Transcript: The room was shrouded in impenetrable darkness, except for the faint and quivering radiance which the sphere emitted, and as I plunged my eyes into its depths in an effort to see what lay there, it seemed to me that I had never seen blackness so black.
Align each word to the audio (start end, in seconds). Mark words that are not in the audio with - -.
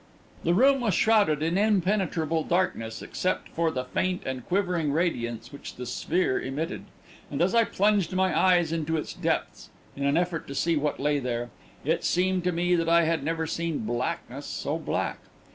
The 0.43 0.55
room 0.55 0.81
was 0.81 0.95
shrouded 0.95 1.43
in 1.43 1.59
impenetrable 1.59 2.43
darkness, 2.43 3.03
except 3.03 3.49
for 3.49 3.69
the 3.69 3.83
faint 3.83 4.23
and 4.25 4.43
quivering 4.43 4.91
radiance 4.91 5.53
which 5.53 5.75
the 5.75 5.85
sphere 5.85 6.41
emitted, 6.41 6.85
and 7.29 7.39
as 7.39 7.53
I 7.53 7.65
plunged 7.65 8.11
my 8.15 8.35
eyes 8.35 8.71
into 8.71 8.97
its 8.97 9.13
depths 9.13 9.69
in 9.95 10.03
an 10.03 10.17
effort 10.17 10.47
to 10.47 10.55
see 10.55 10.75
what 10.75 10.99
lay 10.99 11.19
there, 11.19 11.51
it 11.85 12.03
seemed 12.03 12.43
to 12.45 12.51
me 12.51 12.73
that 12.73 12.89
I 12.89 13.03
had 13.03 13.23
never 13.23 13.45
seen 13.45 13.85
blackness 13.85 14.47
so 14.47 14.79
black. 14.79 15.19